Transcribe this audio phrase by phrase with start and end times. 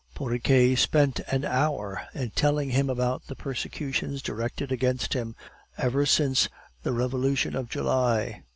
[0.15, 5.35] Porriquet spent an hour in telling him about the persecutions directed against him
[5.77, 6.49] ever since
[6.81, 8.41] the Revolution of July.